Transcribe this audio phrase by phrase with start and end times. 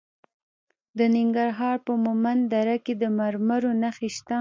[0.97, 4.37] د ننګرهار په مومند دره کې د مرمرو نښې شته.